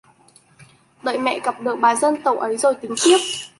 Đợi 1.03 1.17
mẹ 1.19 1.39
gặp 1.39 1.61
được 1.61 1.75
bà 1.81 1.95
dân 1.95 2.15
tộc 2.23 2.37
ấy 2.39 2.57
rồi 2.57 2.73
tính 2.75 2.95
tiếp 3.05 3.17